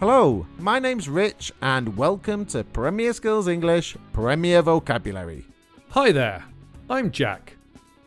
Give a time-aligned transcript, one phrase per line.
[0.00, 5.44] Hello, my name's Rich, and welcome to Premier Skills English Premier Vocabulary.
[5.90, 6.42] Hi there,
[6.88, 7.58] I'm Jack.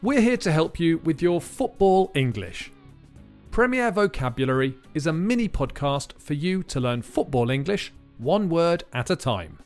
[0.01, 2.71] We're here to help you with your football English.
[3.51, 9.11] Premier Vocabulary is a mini podcast for you to learn football English one word at
[9.11, 9.59] a time.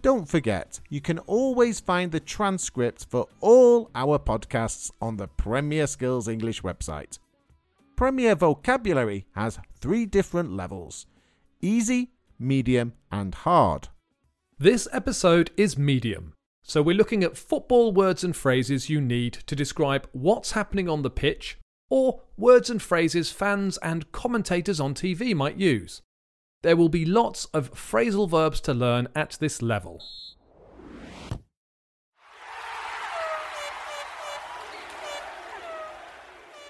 [0.00, 5.88] Don't forget, you can always find the transcript for all our podcasts on the Premier
[5.88, 7.18] Skills English website.
[7.96, 11.06] Premier Vocabulary has three different levels
[11.62, 13.88] easy, medium, and hard.
[14.58, 19.56] This episode is medium, so we're looking at football words and phrases you need to
[19.56, 25.34] describe what's happening on the pitch or words and phrases fans and commentators on TV
[25.34, 26.02] might use.
[26.62, 30.02] There will be lots of phrasal verbs to learn at this level.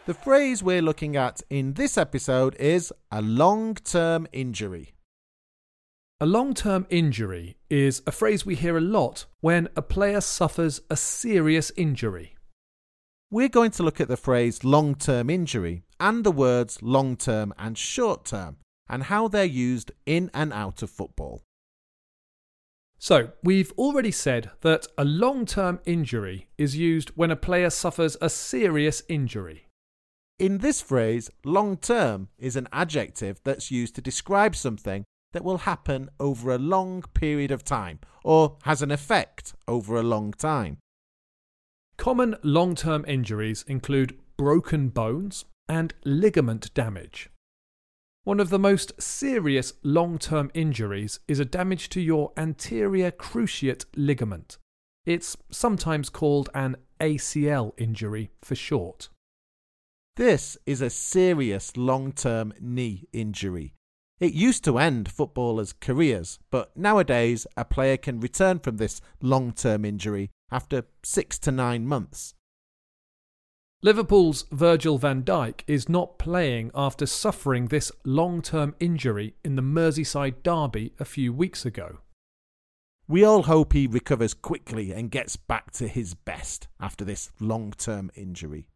[0.04, 4.94] The phrase we're looking at in this episode is a long term injury.
[6.20, 10.80] A long term injury is a phrase we hear a lot when a player suffers
[10.90, 12.34] a serious injury.
[13.30, 17.54] We're going to look at the phrase long term injury and the words long term
[17.56, 18.56] and short term
[18.88, 21.44] and how they're used in and out of football.
[22.98, 28.16] So, we've already said that a long term injury is used when a player suffers
[28.20, 29.68] a serious injury.
[30.42, 35.58] In this phrase, long term is an adjective that's used to describe something that will
[35.58, 40.78] happen over a long period of time or has an effect over a long time.
[41.96, 47.30] Common long term injuries include broken bones and ligament damage.
[48.24, 53.84] One of the most serious long term injuries is a damage to your anterior cruciate
[53.94, 54.58] ligament.
[55.06, 59.08] It's sometimes called an ACL injury for short.
[60.16, 63.72] This is a serious long term knee injury.
[64.20, 69.52] It used to end footballers' careers, but nowadays a player can return from this long
[69.52, 72.34] term injury after six to nine months.
[73.82, 79.62] Liverpool's Virgil van Dijk is not playing after suffering this long term injury in the
[79.62, 82.00] Merseyside derby a few weeks ago.
[83.08, 87.72] We all hope he recovers quickly and gets back to his best after this long
[87.72, 88.68] term injury.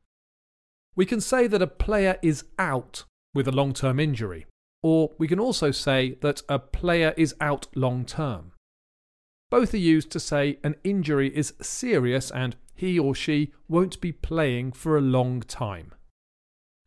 [0.97, 4.47] We can say that a player is out with a long term injury,
[4.83, 8.53] or we can also say that a player is out long term.
[9.51, 14.11] Both are used to say an injury is serious and he or she won't be
[14.11, 15.93] playing for a long time.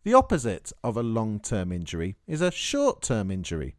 [0.03, 3.75] The opposite of a long term injury is a short term injury.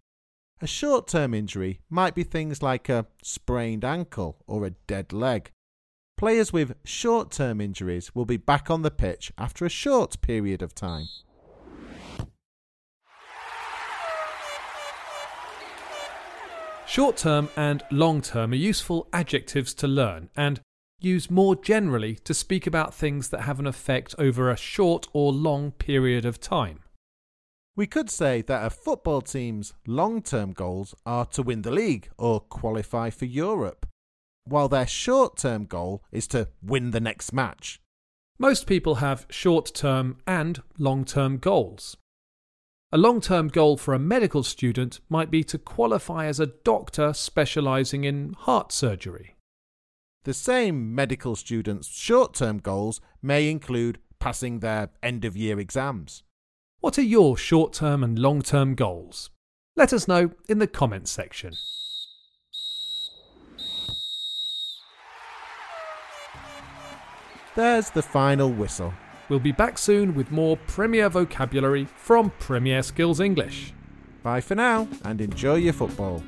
[0.63, 5.51] A short term injury might be things like a sprained ankle or a dead leg.
[6.21, 10.61] Players with short term injuries will be back on the pitch after a short period
[10.61, 11.07] of time.
[16.87, 20.61] Short term and long term are useful adjectives to learn and
[21.01, 25.33] use more generally to speak about things that have an effect over a short or
[25.33, 26.81] long period of time.
[27.77, 32.11] We could say that a football team's long term goals are to win the league
[32.19, 33.87] or qualify for Europe,
[34.51, 37.81] while their short term goal is to win the next match.
[38.39, 41.97] Most people have short term and long term goals.
[42.93, 47.13] A long term goal for a medical student might be to qualify as a doctor
[47.13, 49.37] specialising in heart surgery.
[50.25, 56.23] The same medical students' short term goals may include passing their end of year exams.
[56.81, 59.31] What are your short term and long term goals?
[59.77, 61.55] Let us know in the comments section.
[67.57, 68.95] There's the final whistle.
[69.29, 73.73] We'll be back soon with more Premier vocabulary from Premier Skills English.
[74.23, 76.23] Bye for now and enjoy your football.